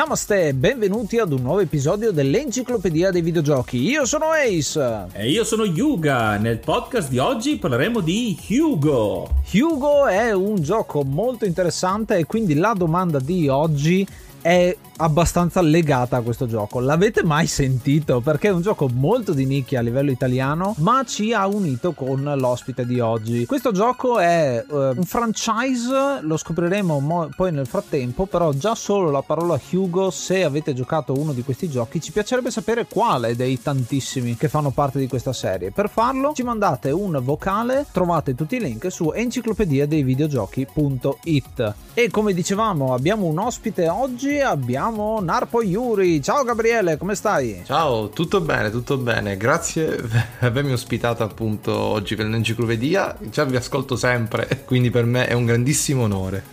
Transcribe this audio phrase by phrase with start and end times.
[0.00, 3.82] Namaste, benvenuti ad un nuovo episodio dell'Enciclopedia dei Videogiochi.
[3.82, 5.08] Io sono Ace.
[5.12, 6.38] E io sono Yuga.
[6.38, 9.28] Nel podcast di oggi parleremo di Hugo.
[9.52, 14.06] Hugo è un gioco molto interessante e quindi la domanda di oggi
[14.40, 16.78] è abbastanza legata a questo gioco.
[16.78, 18.20] L'avete mai sentito?
[18.20, 22.22] Perché è un gioco molto di nicchia a livello italiano, ma ci ha unito con
[22.36, 23.46] l'ospite di oggi.
[23.46, 29.10] Questo gioco è uh, un franchise, lo scopriremo mo- poi nel frattempo, però già solo
[29.10, 33.60] la parola Hugo, se avete giocato uno di questi giochi, ci piacerebbe sapere quale dei
[33.60, 35.70] tantissimi che fanno parte di questa serie.
[35.70, 41.74] Per farlo ci mandate un vocale, trovate tutti i link su enciclopedia dei videogiochi.it.
[41.94, 46.20] E come dicevamo, abbiamo un ospite oggi, abbiamo abbiamo Narpo Yuri.
[46.20, 47.62] Ciao Gabriele, come stai?
[47.64, 49.36] Ciao, tutto bene, tutto bene.
[49.36, 53.16] Grazie per avermi ospitato appunto oggi per l'enciclopedia.
[53.20, 56.44] Già vi ascolto sempre, quindi per me è un grandissimo onore.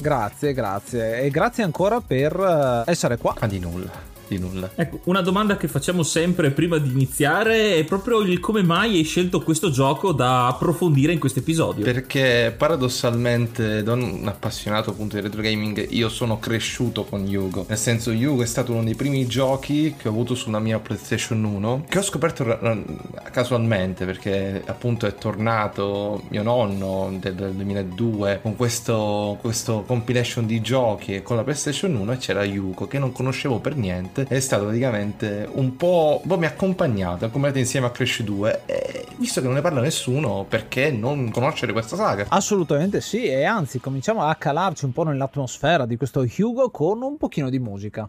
[0.00, 1.20] grazie, grazie.
[1.20, 3.34] E grazie ancora per eh, essere qua.
[3.40, 4.70] Ma di nulla di nulla.
[4.74, 9.04] Ecco, una domanda che facciamo sempre prima di iniziare è proprio il come mai hai
[9.04, 11.84] scelto questo gioco da approfondire in questo episodio.
[11.84, 17.66] Perché paradossalmente, da un appassionato appunto di retro gaming, io sono cresciuto con Yugo.
[17.68, 21.42] Nel senso, Yugo è stato uno dei primi giochi che ho avuto sulla mia PlayStation
[21.42, 22.44] 1, che ho scoperto
[23.30, 31.14] casualmente perché appunto è tornato mio nonno del 2002 con questo, questo compilation di giochi
[31.14, 34.64] e con la PlayStation 1 e c'era Yugo che non conoscevo per niente è stato
[34.64, 39.46] praticamente un po', boh, mi ha accompagnato, accompagnato insieme a Crash 2 e visto che
[39.46, 42.26] non ne parla nessuno, perché non conoscere questa saga?
[42.28, 47.16] Assolutamente sì, e anzi cominciamo a calarci un po' nell'atmosfera di questo Hugo con un
[47.16, 48.08] pochino di musica.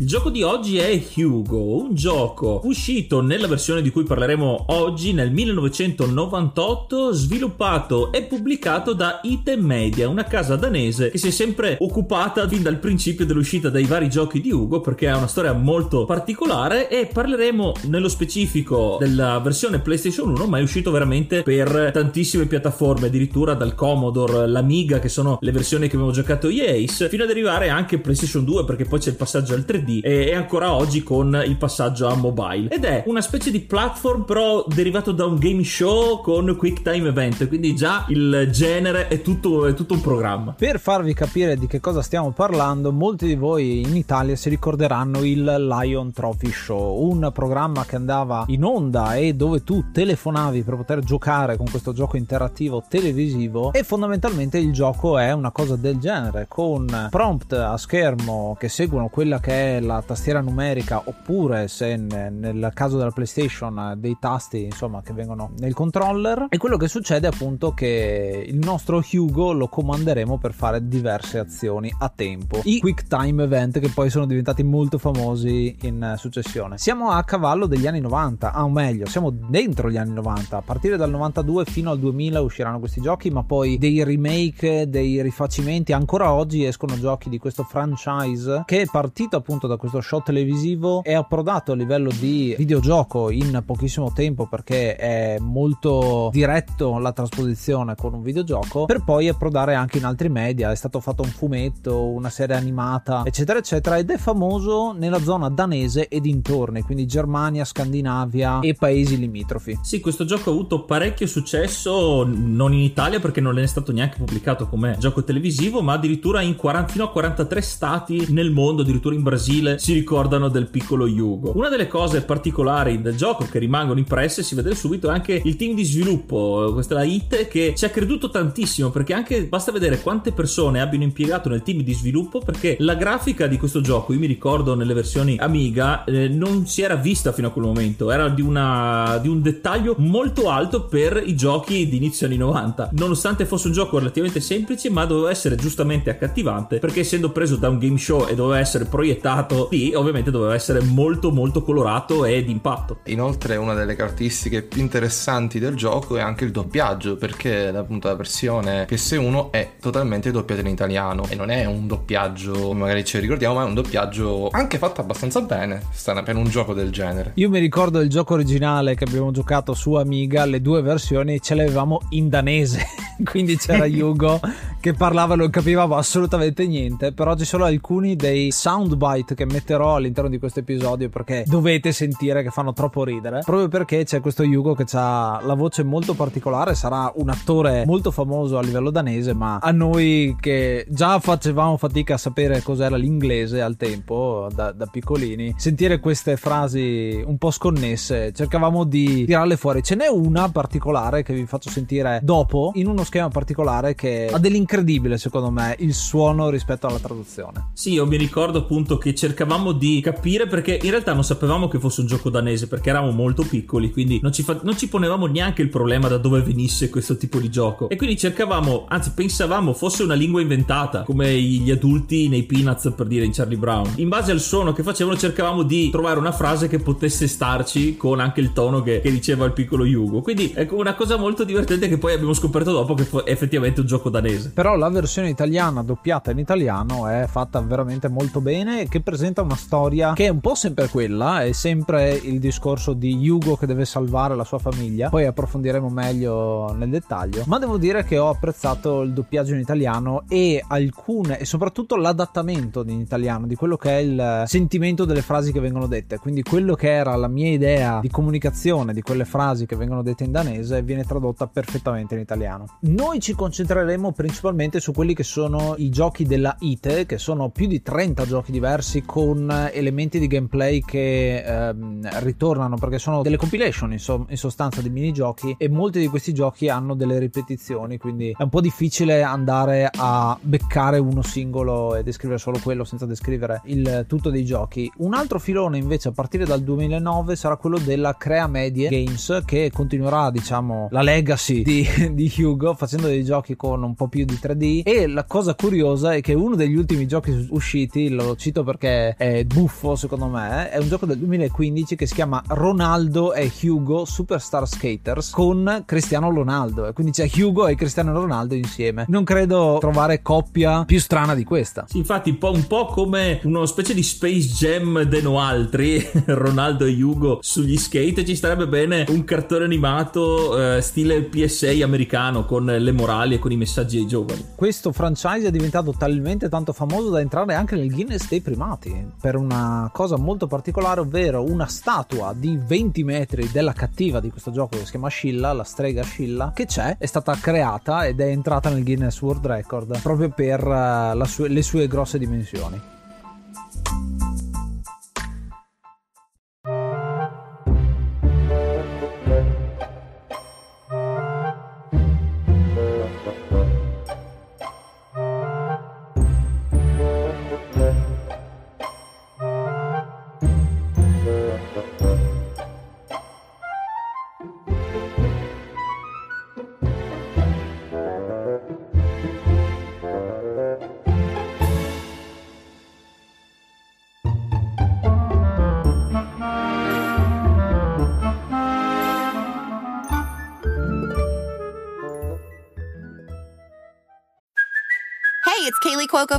[0.00, 5.12] Il gioco di oggi è Hugo, un gioco uscito nella versione di cui parleremo oggi
[5.12, 11.76] nel 1998, sviluppato e pubblicato da Item Media, una casa danese che si è sempre
[11.80, 16.06] occupata fin dal principio dell'uscita dei vari giochi di Hugo perché ha una storia molto
[16.06, 22.46] particolare e parleremo nello specifico della versione PlayStation 1, ma è uscito veramente per tantissime
[22.46, 27.24] piattaforme, addirittura dal Commodore, l'Amiga che sono le versioni che abbiamo giocato io Ace, fino
[27.24, 30.72] ad arrivare anche PlayStation 2 perché poi c'è il passaggio al 3D PC e, ancora
[30.72, 32.68] oggi con il passaggio a mobile.
[32.68, 37.08] Ed è una specie di platform però derivato da un game show con quick time
[37.08, 40.52] event, quindi già il genere è tutto, è tutto un programma.
[40.52, 45.24] Per farvi capire di che cosa stiamo parlando, molti di voi in Italia si ricorderanno
[45.24, 50.76] il Lion Trophy Show, un programma che andava in onda e dove tu telefonavi per
[50.76, 55.98] poter giocare con questo gioco interattivo televisivo e fondamentalmente il gioco è una cosa del
[55.98, 61.96] genere con prompt a schermo che seguono quella che è la tastiera numerica oppure se
[61.96, 66.46] nel caso della PlayStation dei tasti insomma che vengono nel controller.
[66.48, 71.38] E quello che succede è appunto che il nostro Hugo lo comanderemo per fare diverse
[71.38, 72.60] azioni a tempo.
[72.64, 76.78] I quick time event che poi sono diventati molto famosi in successione.
[76.78, 80.62] Siamo a cavallo degli anni 90 ah, o meglio siamo dentro gli anni 90 a
[80.62, 85.92] partire dal 92 fino al 2000 usciranno questi giochi ma poi dei remake dei rifacimenti
[85.92, 91.02] ancora oggi escono giochi di questo franchise che è partito appunto da questo show televisivo
[91.04, 97.94] è approdato a livello di videogioco in pochissimo tempo perché è molto diretto la trasposizione
[97.94, 100.72] con un videogioco per poi approdare anche in altri media.
[100.72, 105.48] È stato fatto un fumetto una serie animata eccetera eccetera ed è famoso nella zona
[105.48, 109.78] danese e dintorni quindi Germania Scandinavia e paesi limitrofi.
[109.82, 114.16] Sì questo gioco ha avuto parecchio successo non in Italia perché non è stato neanche
[114.16, 119.14] pubblicato come gioco televisivo ma addirittura in 40, fino a 43 stati nel mondo addirittura
[119.14, 121.52] in Brasile si ricordano del piccolo Yugo.
[121.54, 125.56] Una delle cose particolari del gioco che rimangono impresse si vede subito è anche il
[125.56, 129.72] team di sviluppo questa è la IT che ci ha creduto tantissimo perché anche basta
[129.72, 134.12] vedere quante persone abbiano impiegato nel team di sviluppo perché la grafica di questo gioco
[134.12, 138.10] io mi ricordo nelle versioni Amiga eh, non si era vista fino a quel momento
[138.10, 142.90] era di, una, di un dettaglio molto alto per i giochi di inizio anni 90
[142.92, 147.68] nonostante fosse un gioco relativamente semplice ma doveva essere giustamente accattivante perché essendo preso da
[147.68, 149.39] un game show e doveva essere proiettato
[149.70, 152.98] lì ovviamente doveva essere molto molto colorato e d'impatto.
[153.04, 158.14] Inoltre una delle caratteristiche più interessanti del gioco è anche il doppiaggio perché appunto la
[158.14, 161.26] versione PS1 è totalmente doppiata in italiano.
[161.28, 165.40] E non è un doppiaggio magari ci ricordiamo ma è un doppiaggio anche fatto abbastanza
[165.40, 165.82] bene
[166.24, 167.32] per un gioco del genere.
[167.34, 171.54] Io mi ricordo il gioco originale che abbiamo giocato su Amiga le due versioni ce
[171.54, 172.86] le avevamo in danese.
[173.24, 174.40] Quindi c'era Yugo
[174.80, 180.28] che parlava non capivamo assolutamente niente però ci sono alcuni dei soundbite che metterò all'interno
[180.28, 184.74] di questo episodio perché dovete sentire che fanno troppo ridere proprio perché c'è questo Yugo
[184.74, 189.58] che ha la voce molto particolare sarà un attore molto famoso a livello danese ma
[189.58, 195.54] a noi che già facevamo fatica a sapere cos'era l'inglese al tempo da, da piccolini
[195.56, 201.34] sentire queste frasi un po' sconnesse cercavamo di tirarle fuori ce n'è una particolare che
[201.34, 206.50] vi faccio sentire dopo in uno schema particolare che ha dell'incredibile secondo me il suono
[206.50, 207.70] rispetto alla traduzione.
[207.72, 211.78] Sì, io mi ricordo appunto che cercavamo di capire perché in realtà non sapevamo che
[211.78, 215.26] fosse un gioco danese perché eravamo molto piccoli, quindi non ci, fa- non ci ponevamo
[215.26, 217.90] neanche il problema da dove venisse questo tipo di gioco.
[217.90, 223.06] E quindi cercavamo, anzi pensavamo fosse una lingua inventata, come gli adulti nei Peanuts per
[223.06, 223.92] dire in Charlie Brown.
[223.96, 228.20] In base al suono che facevano cercavamo di trovare una frase che potesse starci con
[228.20, 230.22] anche il tono che, che diceva il piccolo Yugo.
[230.22, 233.86] Quindi è una cosa molto divertente che poi abbiamo scoperto dopo che è effettivamente un
[233.86, 234.52] gioco danese.
[234.54, 239.56] Però la versione italiana doppiata in italiano è fatta veramente molto bene che presenta una
[239.56, 243.84] storia che è un po' sempre quella, è sempre il discorso di Hugo che deve
[243.84, 245.08] salvare la sua famiglia.
[245.08, 247.42] Poi approfondiremo meglio nel dettaglio.
[247.46, 252.84] Ma devo dire che ho apprezzato il doppiaggio in italiano e alcune e soprattutto l'adattamento
[252.86, 256.18] in italiano di quello che è il sentimento delle frasi che vengono dette.
[256.18, 260.22] Quindi quello che era la mia idea di comunicazione di quelle frasi che vengono dette
[260.22, 262.78] in danese viene tradotta perfettamente in italiano.
[262.82, 267.66] Noi ci concentreremo principalmente su quelli che sono i giochi della ITE, che sono più
[267.66, 273.92] di 30 giochi diversi con elementi di gameplay che ehm, ritornano perché sono delle compilation
[273.92, 278.34] in, so- in sostanza di minigiochi e molti di questi giochi hanno delle ripetizioni, quindi
[278.36, 283.62] è un po' difficile andare a beccare uno singolo e descrivere solo quello senza descrivere
[283.64, 284.90] il tutto dei giochi.
[284.98, 289.70] Un altro filone invece a partire dal 2009 sarà quello della Crea Medie Games che
[289.72, 294.38] continuerà diciamo la legacy di, di Hugo facendo dei giochi con un po' più di
[294.40, 298.89] 3D e la cosa curiosa è che uno degli ultimi giochi usciti, lo cito perché
[299.16, 304.04] è buffo secondo me, è un gioco del 2015 che si chiama Ronaldo e Hugo
[304.04, 309.06] Superstar Skaters con Cristiano Ronaldo e quindi c'è Hugo e Cristiano Ronaldo insieme.
[309.08, 311.86] Non credo trovare coppia più strana di questa.
[311.88, 317.02] Sì, infatti un po', come una specie di Space Jam de no altri, Ronaldo e
[317.02, 322.66] Hugo sugli skate ci starebbe bene un cartone animato eh, stile PSA americano con con
[322.66, 324.48] le morali e con i messaggi ai giovani.
[324.54, 328.79] Questo franchise è diventato talmente tanto famoso da entrare anche nel Guinness dei primati
[329.20, 334.50] per una cosa molto particolare, ovvero una statua di 20 metri della cattiva di questo
[334.50, 338.26] gioco che si chiama Scilla, la strega Scilla, che c'è, è stata creata ed è
[338.26, 342.99] entrata nel Guinness World Record proprio per uh, sue, le sue grosse dimensioni.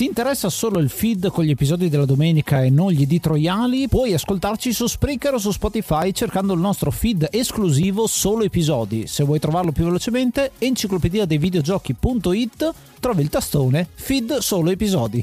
[0.00, 3.86] Ti interessa solo il feed con gli episodi della domenica e non gli editoriali?
[3.86, 9.06] Puoi ascoltarci su Spreaker o su Spotify cercando il nostro feed esclusivo solo episodi.
[9.06, 15.22] Se vuoi trovarlo più velocemente, enciclopedia dei videogiochi.it trovi il tastone feed solo episodi.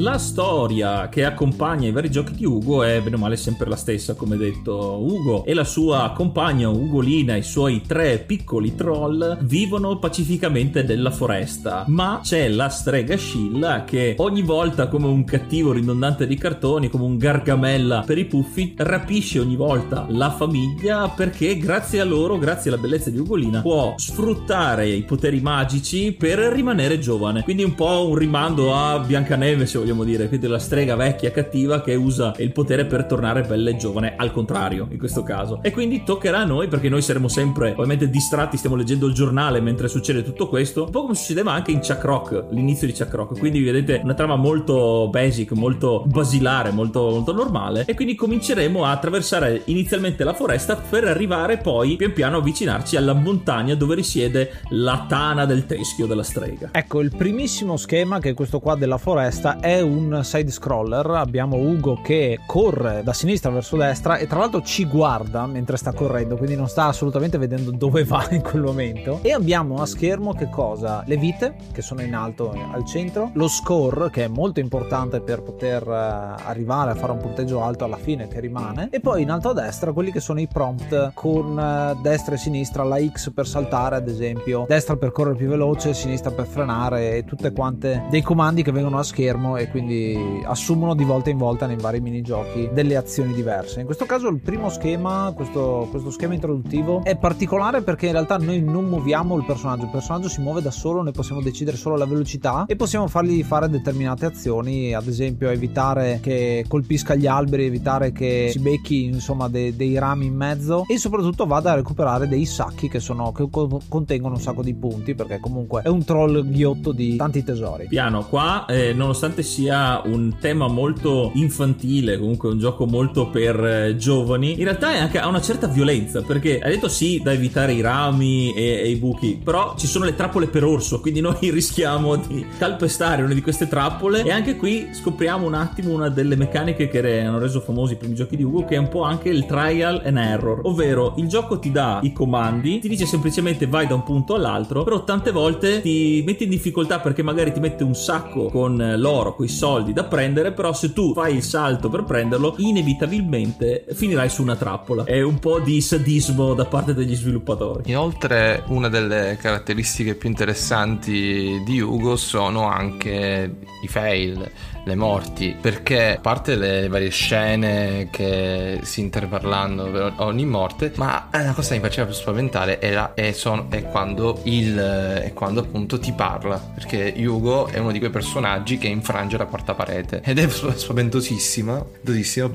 [0.00, 3.76] La storia che accompagna i vari giochi di Ugo è bene o male sempre la
[3.76, 4.98] stessa, come detto.
[4.98, 11.84] Ugo e la sua compagna Ugolina, i suoi tre piccoli troll, vivono pacificamente nella foresta.
[11.88, 17.04] Ma c'è la strega Scilla che ogni volta, come un cattivo ridondante di cartoni, come
[17.04, 22.70] un gargamella per i puffi, rapisce ogni volta la famiglia perché grazie a loro, grazie
[22.70, 27.42] alla bellezza di Ugolina, può sfruttare i poteri magici per rimanere giovane.
[27.42, 31.30] Quindi un po' un rimando a Biancaneve, se vogliamo vogliamo dire, quindi la strega vecchia
[31.30, 35.60] cattiva che usa il potere per tornare bella e giovane, al contrario in questo caso.
[35.62, 39.60] E quindi toccherà a noi, perché noi saremo sempre ovviamente distratti, stiamo leggendo il giornale
[39.60, 43.12] mentre succede tutto questo, un po' come succedeva anche in Chuck Rock, l'inizio di Chuck
[43.12, 43.38] Rock.
[43.38, 47.84] Quindi vedete una trama molto basic, molto basilare, molto, molto normale.
[47.86, 53.12] E quindi cominceremo a attraversare inizialmente la foresta per arrivare poi pian piano avvicinarci alla
[53.12, 56.70] montagna dove risiede la tana del teschio della strega.
[56.72, 61.56] Ecco, il primissimo schema che è questo qua della foresta è un side scroller, abbiamo
[61.56, 66.36] Ugo che corre da sinistra verso destra e tra l'altro ci guarda mentre sta correndo,
[66.36, 69.18] quindi non sta assolutamente vedendo dove va in quel momento.
[69.22, 71.02] E abbiamo a schermo che cosa?
[71.06, 75.42] Le vite che sono in alto al centro, lo score che è molto importante per
[75.42, 79.30] poter eh, arrivare a fare un punteggio alto alla fine che rimane e poi in
[79.30, 83.32] alto a destra quelli che sono i prompt con eh, destra e sinistra, la X
[83.32, 88.04] per saltare ad esempio, destra per correre più veloce, sinistra per frenare e tutte quante
[88.10, 92.00] dei comandi che vengono a schermo e quindi assumono di volta in volta nei vari
[92.00, 93.80] minigiochi delle azioni diverse.
[93.80, 98.36] In questo caso il primo schema, questo, questo schema introduttivo, è particolare perché in realtà
[98.38, 101.96] noi non muoviamo il personaggio, il personaggio si muove da solo, noi possiamo decidere solo
[101.96, 107.66] la velocità e possiamo fargli fare determinate azioni, ad esempio evitare che colpisca gli alberi,
[107.66, 112.28] evitare che si becchi insomma de, dei rami in mezzo e soprattutto vada a recuperare
[112.28, 116.48] dei sacchi che, sono, che contengono un sacco di punti perché comunque è un troll
[116.48, 117.86] ghiotto di tanti tesori.
[117.88, 123.96] Piano, qua eh, nonostante sia un tema molto infantile, comunque un gioco molto per eh,
[123.96, 127.80] giovani, in realtà anche, ha una certa violenza, perché hai detto sì da evitare i
[127.80, 132.14] rami e, e, i buchi, però ci sono le trappole per orso, quindi noi rischiamo
[132.16, 134.22] di calpestare una di queste trappole.
[134.22, 138.14] E anche qui scopriamo un attimo una delle meccaniche che hanno reso famosi i primi
[138.14, 141.58] giochi di Ugo, che è un po' anche il trial and error, ovvero il gioco
[141.58, 145.80] ti dà i comandi, ti dice semplicemente vai da un punto all'altro, però tante volte
[145.80, 149.92] ti metti in difficoltà perché magari ti mette un sacco con l'oro, con i soldi
[149.94, 155.04] da prendere, però se tu fai il salto per prenderlo, inevitabilmente finirai su una trappola.
[155.04, 157.90] È un po' di sadismo da parte degli sviluppatori.
[157.90, 164.50] Inoltre, una delle caratteristiche più interessanti di Hugo sono anche i fail
[164.84, 171.28] le morti, perché a parte le varie scene che si intervallano per ogni morte, ma
[171.32, 175.60] la cosa che mi faceva più spaventare era, è, son, è, quando il, è quando
[175.60, 180.22] appunto ti parla, perché Hugo è uno di quei personaggi che infrange la quarta parete
[180.24, 181.84] ed è spaventosissima,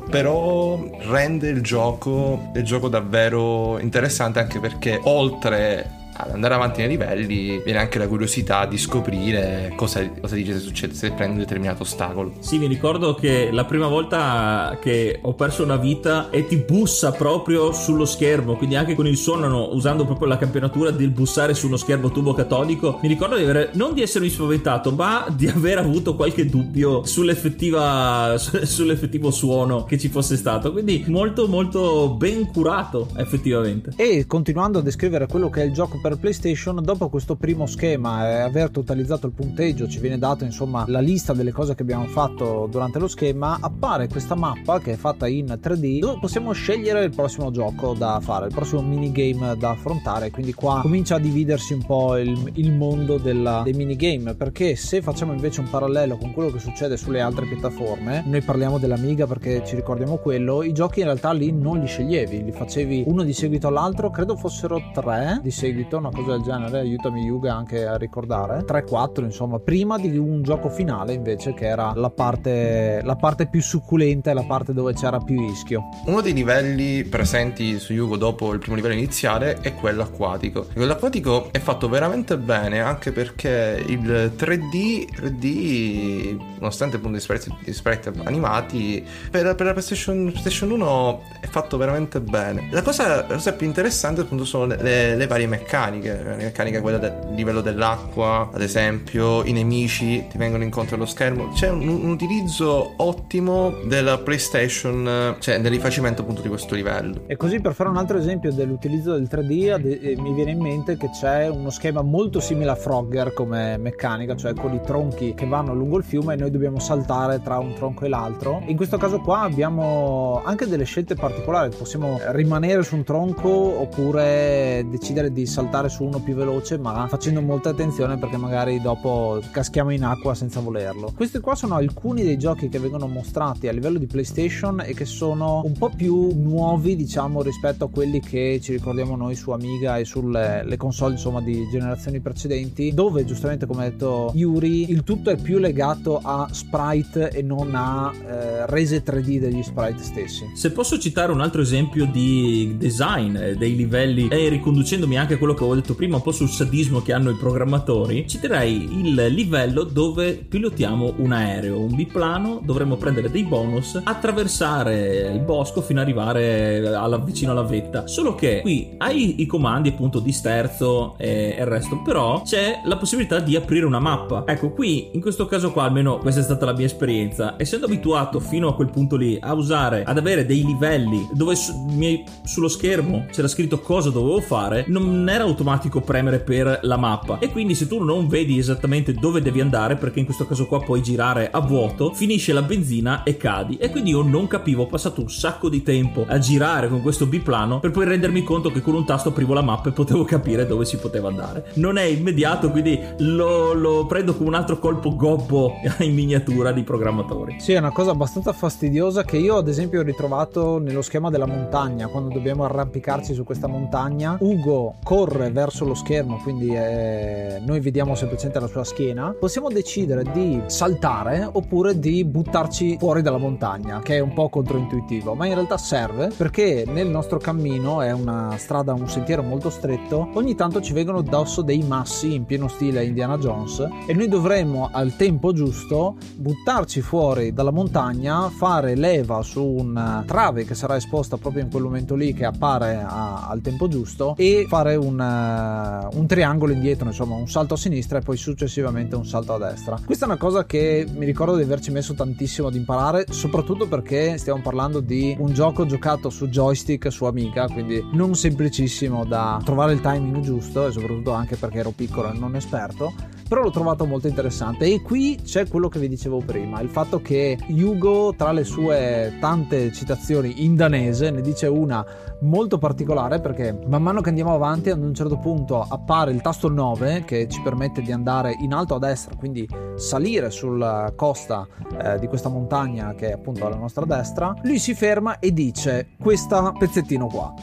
[0.09, 6.89] però rende il gioco, il gioco davvero interessante anche perché oltre ad andare avanti nei
[6.89, 11.39] livelli viene anche la curiosità di scoprire cosa, cosa dice se succede se prendi un
[11.39, 12.33] determinato ostacolo.
[12.39, 17.11] Sì, mi ricordo che la prima volta che ho perso una vita e ti bussa
[17.11, 21.67] proprio sullo schermo, quindi anche con il suono, usando proprio la campionatura del bussare su
[21.67, 25.79] uno schermo tubo catodico, mi ricordo di avere, non di essermi spaventato, ma di aver
[25.79, 30.71] avuto qualche dubbio sull'effettiva, sull'effettivo suono che ci fosse stato.
[30.71, 33.91] Quindi molto molto ben curato effettivamente.
[33.97, 38.29] E continuando a descrivere quello che è il gioco per PlayStation, dopo questo primo schema
[38.29, 42.05] e aver totalizzato il punteggio, ci viene dato insomma la lista delle cose che abbiamo
[42.05, 47.03] fatto durante lo schema, appare questa mappa che è fatta in 3D dove possiamo scegliere
[47.05, 50.29] il prossimo gioco da fare, il prossimo minigame da affrontare.
[50.29, 55.01] Quindi qua comincia a dividersi un po' il, il mondo della, dei minigame perché se
[55.01, 59.63] facciamo invece un parallelo con quello che succede sulle altre piattaforme, noi parliamo dell'Amiga perché
[59.65, 63.33] ci ricordiamo quello, i giochi in realtà lì non li sceglievi, li facevi uno di
[63.33, 67.97] seguito all'altro, credo fossero tre di seguito una cosa del genere, aiutami Yuga anche a
[67.97, 68.63] ricordare.
[68.65, 73.61] 3-4 insomma, prima di un gioco finale invece che era la parte, la parte più
[73.61, 75.83] succulenta e la parte dove c'era più rischio.
[76.05, 80.67] Uno dei livelli presenti su Yugo dopo il primo livello iniziale è quello acquatico.
[80.73, 88.11] Quello acquatico è fatto veramente bene anche perché il 3D, 3D nonostante appunto gli sprite,
[88.23, 92.69] animati, per, per la PlayStation, PlayStation, 1 è fatto veramente bene.
[92.71, 96.81] La cosa, la cosa più interessante appunto sono le, le varie meccaniche meccaniche, la meccanica
[96.81, 101.49] quella del livello dell'acqua, ad esempio, i nemici ti vengono incontro allo schermo.
[101.49, 107.23] C'è un, un utilizzo ottimo della PlayStation, cioè del rifacimento appunto di questo livello.
[107.27, 110.97] E così per fare un altro esempio dell'utilizzo del 3D, eh, mi viene in mente
[110.97, 115.45] che c'è uno schema molto simile a Frogger come meccanica, cioè con i tronchi che
[115.45, 118.61] vanno lungo il fiume e noi dobbiamo saltare tra un tronco e l'altro.
[118.65, 124.85] In questo caso qua abbiamo anche delle scelte particolari, possiamo rimanere su un tronco oppure
[124.89, 129.41] decidere di saltare saltare su uno più veloce ma facendo molta attenzione perché magari dopo
[129.51, 131.11] caschiamo in acqua senza volerlo.
[131.15, 135.05] Questi qua sono alcuni dei giochi che vengono mostrati a livello di PlayStation e che
[135.05, 139.97] sono un po' più nuovi diciamo rispetto a quelli che ci ricordiamo noi su Amiga
[139.97, 145.29] e sulle console insomma di generazioni precedenti dove giustamente come ha detto Yuri il tutto
[145.29, 150.45] è più legato a sprite e non a eh, rese 3D degli sprite stessi.
[150.53, 155.37] Se posso citare un altro esempio di design eh, dei livelli e riconducendomi anche a
[155.37, 159.83] quello che detto prima, un po' sul sadismo che hanno i programmatori, citerei il livello
[159.83, 166.05] dove pilotiamo un aereo, un biplano, dovremmo prendere dei bonus, attraversare il bosco fino ad
[166.05, 168.07] arrivare alla, vicino alla vetta.
[168.07, 172.81] Solo che qui hai i comandi appunto di sterzo e, e il resto, però c'è
[172.85, 174.43] la possibilità di aprire una mappa.
[174.45, 178.39] Ecco, qui in questo caso qua, almeno questa è stata la mia esperienza, essendo abituato
[178.39, 182.67] fino a quel punto lì a usare, ad avere dei livelli dove su, mi, sullo
[182.67, 187.39] schermo c'era scritto cosa dovevo fare, non era automatico premere per la mappa.
[187.39, 190.81] E quindi se tu non vedi esattamente dove devi andare perché in questo caso qua
[190.81, 193.77] puoi girare a vuoto finisce la benzina e cadi.
[193.77, 197.25] E quindi io non capivo ho passato un sacco di tempo a girare con questo
[197.25, 200.67] biplano per poi rendermi conto che con un tasto aprivo la mappa e potevo capire
[200.67, 201.71] dove si poteva andare.
[201.75, 206.83] Non è immediato quindi lo, lo prendo come un altro colpo gobbo in miniatura di
[206.83, 207.59] programmatori.
[207.59, 211.47] Sì è una cosa abbastanza fastidiosa che io ad esempio ho ritrovato nello schema della
[211.47, 214.37] montagna quando dobbiamo arrampicarci su questa montagna.
[214.39, 219.69] Ugo corre corre verso lo schermo, quindi eh, noi vediamo semplicemente la sua schiena, possiamo
[219.69, 225.45] decidere di saltare oppure di buttarci fuori dalla montagna, che è un po' controintuitivo, ma
[225.45, 230.55] in realtà serve perché nel nostro cammino è una strada, un sentiero molto stretto, ogni
[230.55, 235.15] tanto ci vengono addosso dei massi in pieno stile Indiana Jones e noi dovremmo al
[235.15, 241.63] tempo giusto buttarci fuori dalla montagna, fare leva su una trave che sarà esposta proprio
[241.63, 246.25] in quel momento lì che appare a, al tempo giusto e fare un uh, un
[246.27, 249.99] triangolo indietro, insomma un salto a sinistra e poi successivamente un salto a destra.
[250.03, 254.37] Questa è una cosa che mi ricordo di averci messo tantissimo ad imparare, soprattutto perché
[254.37, 259.93] stiamo parlando di un gioco giocato su joystick, su Amiga, quindi non semplicissimo da trovare
[259.93, 263.13] il timing giusto e soprattutto anche perché ero piccolo e non esperto
[263.47, 267.21] però l'ho trovato molto interessante e qui c'è quello che vi dicevo prima, il fatto
[267.21, 272.05] che Hugo tra le sue tante citazioni in danese ne dice una
[272.41, 276.69] molto particolare perché man mano che andiamo avanti ad un certo punto appare il tasto
[276.69, 281.67] 9 che ci permette di andare in alto a destra, quindi salire sulla costa
[282.01, 286.09] eh, di questa montagna che è appunto alla nostra destra, lui si ferma e dice
[286.19, 287.53] questo pezzettino qua.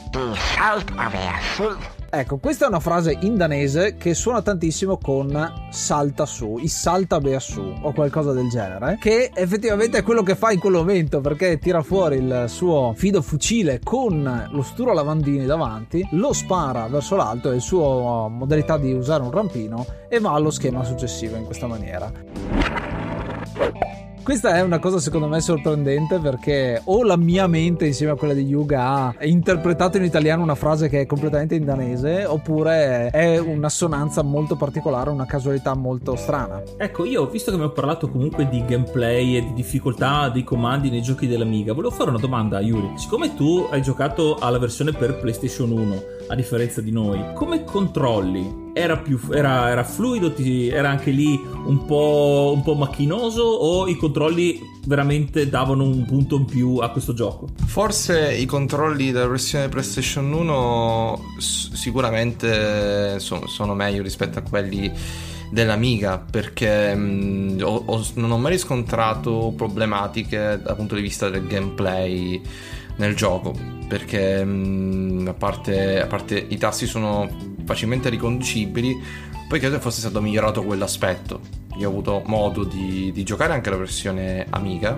[2.15, 7.19] Ecco, questa è una frase in danese che suona tantissimo con salta su, il salta
[7.19, 11.21] bea su o qualcosa del genere, che effettivamente è quello che fa in quel momento
[11.21, 17.15] perché tira fuori il suo fido fucile con lo sturo lavandini davanti, lo spara verso
[17.15, 21.45] l'alto, è il suo modalità di usare un rampino e va allo schema successivo in
[21.45, 22.11] questa maniera.
[24.23, 28.33] Questa è una cosa secondo me sorprendente perché o la mia mente insieme a quella
[28.33, 33.37] di Yuga ha interpretato in italiano una frase che è completamente in danese oppure è
[33.37, 36.63] un'assonanza molto particolare, una casualità molto strana.
[36.77, 40.89] Ecco, io visto che mi ho parlato comunque di gameplay e di difficoltà dei comandi
[40.89, 42.93] nei giochi dell'Amiga, volevo fare una domanda a Yuri.
[42.95, 48.61] Siccome tu hai giocato alla versione per PlayStation 1, a differenza di noi, come controlli
[48.73, 53.87] era, più, era, era fluido, ti, era anche lì un po', un po' macchinoso o
[53.87, 57.49] i controlli veramente davano un punto in più a questo gioco?
[57.65, 64.91] Forse i controlli della versione PlayStation 1 sicuramente sono, sono meglio rispetto a quelli
[65.51, 71.45] dell'Amiga perché mh, ho, ho, non ho mai riscontrato problematiche dal punto di vista del
[71.45, 72.41] gameplay
[72.97, 73.53] nel gioco
[73.87, 77.29] perché mh, a, parte, a parte i tassi sono
[77.65, 78.99] facilmente riconducibili,
[79.47, 81.39] poi credo fosse stato migliorato quell'aspetto.
[81.77, 84.97] Io ho avuto modo di, di giocare anche la versione Amiga,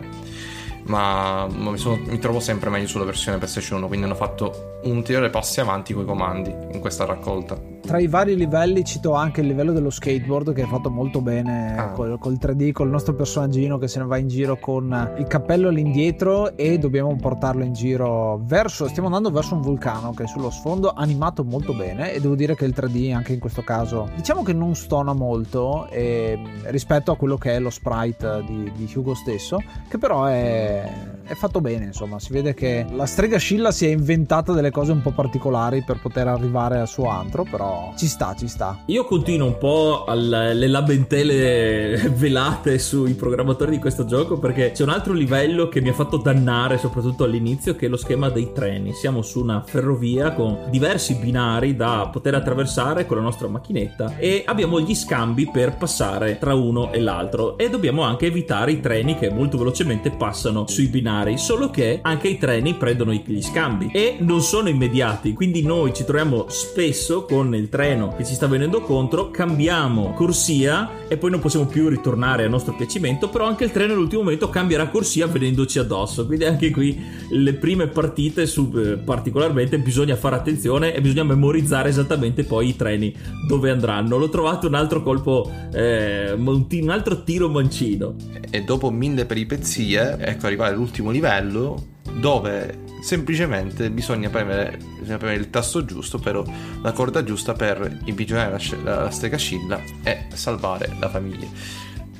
[0.83, 5.29] ma, mi, sono, mi, trovo sempre meglio sulla versione PS1, quindi hanno fatto un ulteriore
[5.29, 9.47] passi avanti con i comandi in questa raccolta tra i vari livelli cito anche il
[9.47, 11.91] livello dello skateboard che è fatto molto bene ah.
[11.91, 15.69] col, col, 3D, col nostro personaggino che se ne va in giro con il cappello
[15.69, 20.49] all'indietro e dobbiamo portarlo in giro verso, stiamo andando verso un vulcano che è sullo
[20.49, 24.43] sfondo, animato molto bene e devo dire che il 3D anche in questo caso diciamo
[24.43, 29.13] che non stona molto eh, rispetto a quello che è lo sprite di, di Hugo
[29.13, 30.89] stesso, che però è,
[31.27, 34.91] è fatto bene, insomma, si vede che la strega Scilla si è inventata delle cose
[34.91, 38.83] un po' particolari per poter arrivare al suo antro, però ci sta, ci sta.
[38.87, 44.89] Io continuo un po' alle lamentele velate sui programmatori di questo gioco perché c'è un
[44.89, 48.93] altro livello che mi ha fatto dannare soprattutto all'inizio che è lo schema dei treni.
[48.93, 54.43] Siamo su una ferrovia con diversi binari da poter attraversare con la nostra macchinetta e
[54.45, 59.17] abbiamo gli scambi per passare tra uno e l'altro e dobbiamo anche evitare i treni
[59.17, 64.17] che molto velocemente passano sui binari, solo che anche i treni prendono gli scambi e
[64.19, 68.81] non sono immediati, quindi noi ci troviamo spesso con il treno che ci sta venendo
[68.81, 73.71] contro, cambiamo corsia e poi non possiamo più ritornare a nostro piacimento, però anche il
[73.71, 76.99] treno all'ultimo momento cambierà corsia venendoci addosso, quindi anche qui
[77.29, 82.75] le prime partite su, eh, particolarmente bisogna fare attenzione e bisogna memorizzare esattamente poi i
[82.75, 83.13] treni
[83.47, 84.17] dove andranno.
[84.17, 88.15] L'ho trovato un altro colpo, eh, un, altro tiro mancino.
[88.49, 95.49] E dopo mille peripezie, ecco arrivare all'ultimo livello dove semplicemente bisogna premere, bisogna premere, il
[95.49, 96.43] tasto giusto, però
[96.81, 101.47] la corda giusta per imprigionare la, la strega Scilla e salvare la famiglia.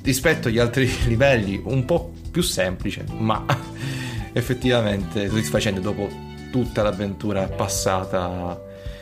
[0.02, 3.44] Rispetto agli altri livelli, un po' più semplice, ma
[4.32, 6.08] effettivamente soddisfacente dopo
[6.50, 8.60] tutta l'avventura passata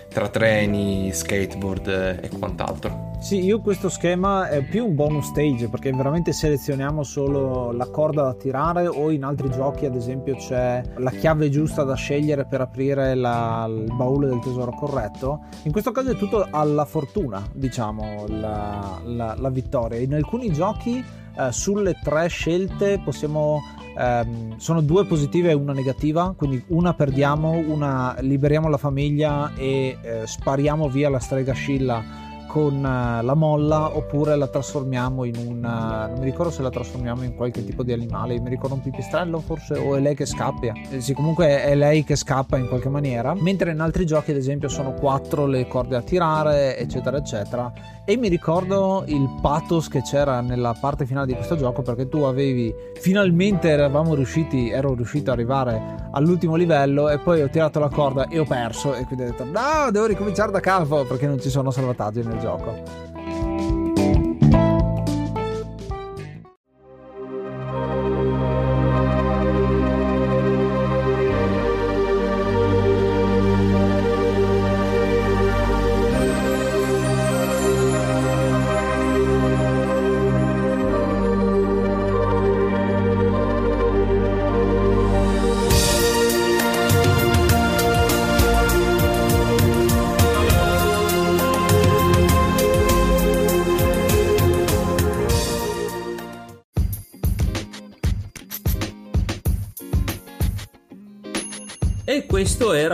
[0.08, 3.13] tra treni, skateboard e quant'altro.
[3.24, 8.24] Sì, io questo schema è più un bonus stage perché veramente selezioniamo solo la corda
[8.24, 12.60] da tirare o in altri giochi ad esempio c'è la chiave giusta da scegliere per
[12.60, 15.40] aprire la, il baule del tesoro corretto.
[15.62, 19.98] In questo caso è tutto alla fortuna, diciamo, la, la, la vittoria.
[20.00, 23.60] In alcuni giochi eh, sulle tre scelte possiamo
[23.96, 29.96] Um, sono due positive e una negativa, quindi una perdiamo, una liberiamo la famiglia e
[30.02, 32.23] eh, spariamo via la strega Scilla
[32.54, 36.70] con uh, la molla oppure la trasformiamo in un uh, non mi ricordo se la
[36.70, 40.24] trasformiamo in qualche tipo di animale mi ricordo un pipistrello forse o è lei che
[40.24, 40.52] scappa
[40.90, 43.34] eh, sì comunque è lei che scappa in qualche maniera.
[43.34, 47.72] Mentre in altri giochi ad esempio sono quattro le corde a tirare eccetera eccetera.
[48.04, 52.18] E mi ricordo il pathos che c'era nella parte finale di questo gioco perché tu
[52.18, 57.88] avevi finalmente eravamo riusciti ero riuscito ad arrivare all'ultimo livello e poi ho tirato la
[57.88, 61.40] corda e ho perso e quindi ho detto no devo ricominciare da capo perché non
[61.40, 63.13] ci sono salvataggi nel gioco questo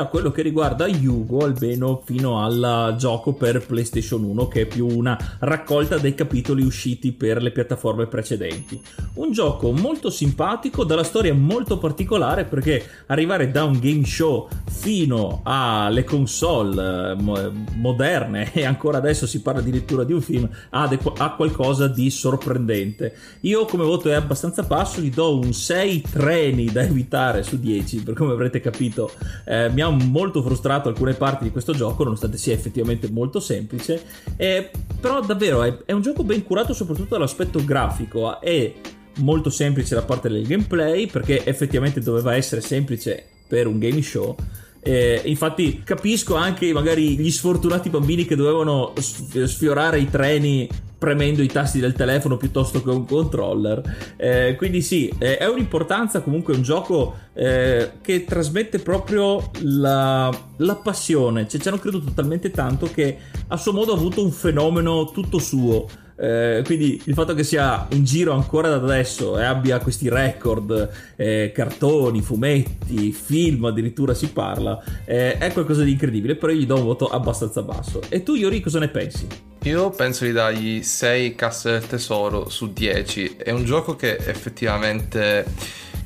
[0.00, 4.86] era quello che riguarda Yugo, almeno fino al gioco per PlayStation 1, che è più
[4.86, 8.80] una raccolta dei capitoli usciti per le piattaforme precedenti.
[9.14, 14.48] Un gioco molto simpatico, dalla storia molto particolare, perché arrivare da un game show
[14.80, 20.88] fino alle console eh, moderne, e ancora adesso si parla addirittura di un film, ha,
[20.88, 23.14] de- ha qualcosa di sorprendente.
[23.40, 28.02] Io come voto è abbastanza basso, gli do un 6 treni da evitare su 10,
[28.02, 29.12] per come avrete capito
[29.44, 34.02] eh, mi ha molto frustrato alcune parti di questo gioco, nonostante sia effettivamente molto semplice.
[34.36, 38.40] Eh, però davvero è, è, un gioco ben curato, soprattutto dall'aspetto grafico.
[38.40, 38.72] È
[39.18, 44.36] molto semplice da parte del gameplay, perché effettivamente doveva essere semplice per un game show.
[44.82, 50.68] Eh, infatti capisco anche magari gli sfortunati bambini che dovevano sfiorare i treni
[51.00, 54.14] premendo i tasti del telefono piuttosto che un controller.
[54.16, 61.48] Eh, quindi sì, è un'importanza comunque un gioco eh, che trasmette proprio la, la passione.
[61.48, 63.16] Cioè, ci hanno creduto talmente tanto che
[63.48, 65.86] a suo modo ha avuto un fenomeno tutto suo.
[66.20, 70.90] Eh, quindi il fatto che sia in giro ancora da adesso e abbia questi record,
[71.16, 76.76] eh, cartoni, fumetti, film addirittura si parla, eh, è qualcosa di incredibile, però gli do
[76.76, 78.02] un voto abbastanza basso.
[78.10, 79.26] E tu Yori cosa ne pensi?
[79.62, 83.36] Io penso di dargli 6 casse del tesoro su 10.
[83.38, 85.46] È un gioco che effettivamente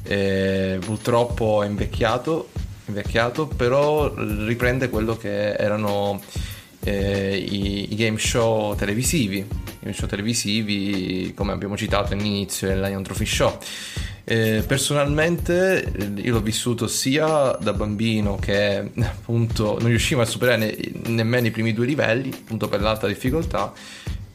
[0.05, 2.51] eh, purtroppo è invecchiato,
[2.87, 6.21] invecchiato, però riprende quello che erano
[6.85, 9.45] eh, i, i, game show televisivi,
[9.81, 13.59] game show televisivi come abbiamo citato all'inizio del Lion Trophy Show.
[14.27, 21.11] Eh, personalmente io l'ho vissuto sia da bambino che appunto non riuscivo a superare ne,
[21.11, 23.73] nemmeno i primi due livelli, appunto per l'alta difficoltà,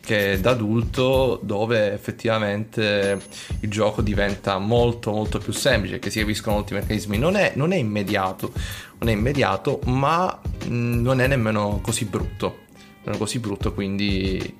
[0.09, 3.21] che da adulto dove effettivamente
[3.59, 7.19] il gioco diventa molto molto più semplice, che si capiscono molti meccanismi.
[7.19, 8.51] Non è, non è immediato,
[8.97, 12.61] non è immediato, ma mh, non è nemmeno così brutto.
[13.03, 14.57] Non è così brutto, quindi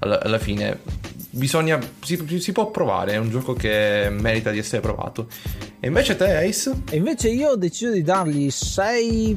[0.00, 0.80] alla, alla fine
[1.30, 5.28] bisogna, si, si, può provare, è un gioco che merita di essere provato.
[5.78, 6.72] E invece te, Ace?
[6.90, 9.36] E invece io ho deciso di dargli 6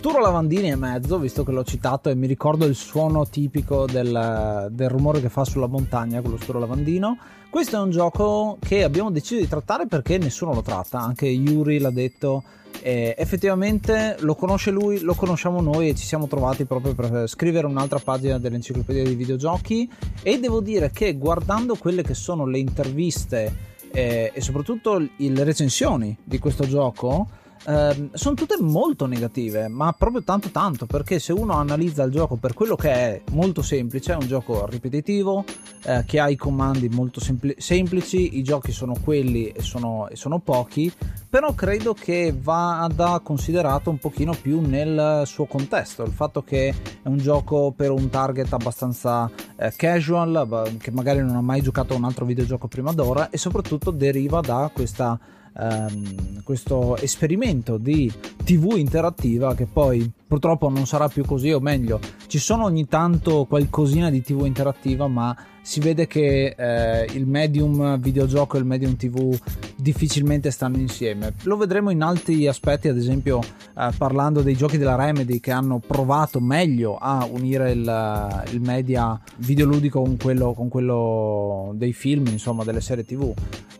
[0.00, 4.68] Sturo lavandini e mezzo, visto che l'ho citato e mi ricordo il suono tipico del,
[4.70, 7.18] del rumore che fa sulla montagna con lo sturo lavandino.
[7.50, 11.78] Questo è un gioco che abbiamo deciso di trattare perché nessuno lo tratta, anche Yuri
[11.78, 12.42] l'ha detto.
[12.80, 17.66] E effettivamente lo conosce lui, lo conosciamo noi e ci siamo trovati proprio per scrivere
[17.66, 19.86] un'altra pagina dell'enciclopedia dei videogiochi
[20.22, 23.54] e devo dire che guardando quelle che sono le interviste
[23.92, 27.28] eh, e soprattutto le recensioni di questo gioco
[27.66, 32.36] eh, sono tutte molto negative, ma proprio tanto tanto, perché se uno analizza il gioco
[32.36, 35.44] per quello che è molto semplice, è un gioco ripetitivo,
[35.84, 40.16] eh, che ha i comandi molto sempli- semplici, i giochi sono quelli e sono, e
[40.16, 40.92] sono pochi,
[41.28, 46.68] però credo che vada considerato un pochino più nel suo contesto, il fatto che
[47.02, 51.92] è un gioco per un target abbastanza eh, casual, che magari non ha mai giocato
[51.92, 55.18] a un altro videogioco prima d'ora e soprattutto deriva da questa
[55.58, 58.12] ehm, questo esperimento di
[58.44, 63.46] TV interattiva che poi purtroppo non sarà più così, o meglio, ci sono ogni tanto
[63.46, 68.96] qualcosina di TV interattiva, ma si vede che eh, il medium videogioco e il medium
[68.96, 69.36] TV
[69.80, 71.34] difficilmente stanno insieme.
[71.42, 73.40] Lo vedremo in altri aspetti, ad esempio
[73.76, 79.18] eh, parlando dei giochi della Remedy che hanno provato meglio a unire il, il media
[79.36, 83.32] videoludico con quello, con quello, dei film, insomma, delle serie TV.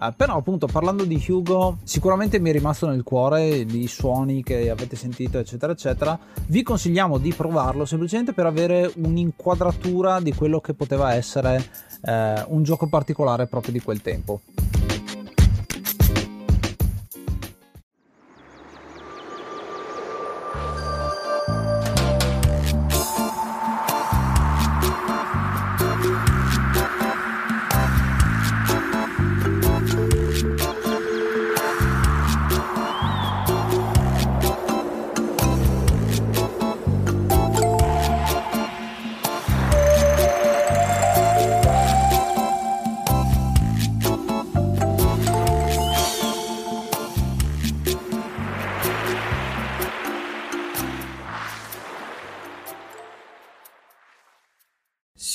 [0.03, 4.71] Eh, però appunto parlando di Hugo, sicuramente mi è rimasto nel cuore i suoni che
[4.71, 6.19] avete sentito, eccetera, eccetera.
[6.47, 11.63] Vi consigliamo di provarlo semplicemente per avere un'inquadratura di quello che poteva essere
[12.03, 14.41] eh, un gioco particolare proprio di quel tempo.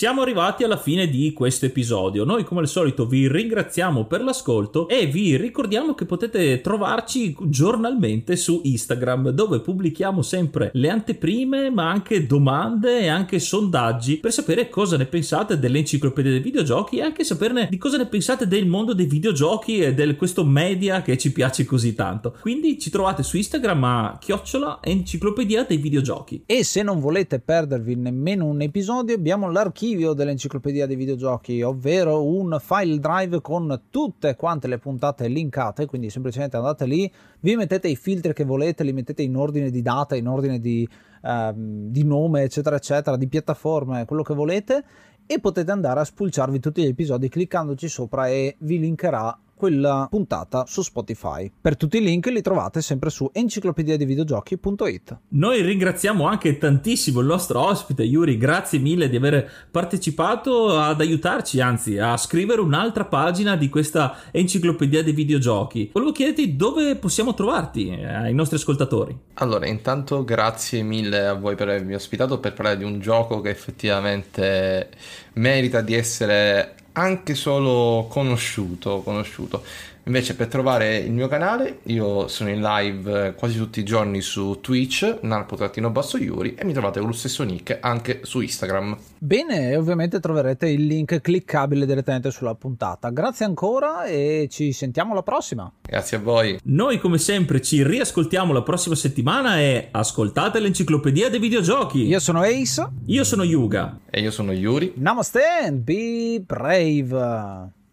[0.06, 2.26] Siamo arrivati alla fine di questo episodio.
[2.26, 8.36] Noi come al solito vi ringraziamo per l'ascolto e vi ricordiamo che potete trovarci giornalmente
[8.36, 14.70] su Instagram dove pubblichiamo sempre le anteprime ma anche domande e anche sondaggi per sapere
[14.70, 18.94] cosa ne pensate dell'enciclopedia dei videogiochi e anche saperne di cosa ne pensate del mondo
[18.94, 22.36] dei videogiochi e di questo media che ci piace così tanto.
[22.42, 26.44] Quindi ci trovate su Instagram a chiocciola enciclopedia dei videogiochi.
[26.46, 32.58] E se non volete perdervi nemmeno un episodio abbiamo l'archivio dell'enciclopedia dei videogiochi, ovvero un
[32.60, 37.96] file drive con tutte quante le puntate linkate, quindi semplicemente andate lì, vi mettete i
[37.96, 40.88] filtri che volete, li mettete in ordine di data, in ordine di,
[41.24, 44.84] ehm, di nome, eccetera, eccetera, di piattaforme, quello che volete,
[45.26, 50.66] e potete andare a spulciarvi tutti gli episodi cliccandoci sopra e vi linkerà quella puntata
[50.68, 51.52] su Spotify.
[51.60, 55.20] Per tutti i link li trovate sempre su enciclopediadivideogiochi.it.
[55.30, 61.62] Noi ringraziamo anche tantissimo il nostro ospite Yuri, grazie mille di aver partecipato ad aiutarci,
[61.62, 65.90] anzi a scrivere un'altra pagina di questa enciclopedia dei videogiochi.
[65.94, 69.18] Volevo chiederti dove possiamo trovarti eh, ai nostri ascoltatori.
[69.36, 73.50] Allora, intanto grazie mille a voi per avermi ospitato per parlare di un gioco che
[73.50, 74.90] effettivamente
[75.34, 79.64] merita di essere anche solo conosciuto, conosciuto.
[80.06, 84.60] Invece per trovare il mio canale io sono in live quasi tutti i giorni su
[84.62, 88.98] Twitch, Narpo-Basso Yuri e mi trovate con lo stesso nick anche su Instagram.
[89.18, 93.10] Bene, e ovviamente troverete il link cliccabile direttamente sulla puntata.
[93.10, 95.72] Grazie ancora e ci sentiamo alla prossima.
[95.82, 96.60] Grazie a voi.
[96.66, 102.06] Noi come sempre ci riascoltiamo la prossima settimana e ascoltate l'enciclopedia dei videogiochi.
[102.06, 102.88] Io sono Ace.
[103.08, 104.00] Io sono Yuga.
[104.10, 104.94] E io sono Yuri.
[104.98, 107.84] Namaste and be brave.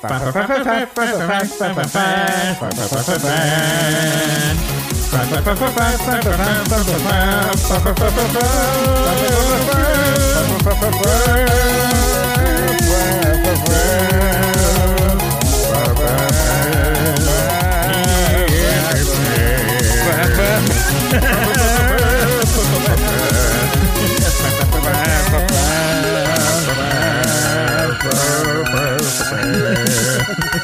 [0.00, 0.28] Bye.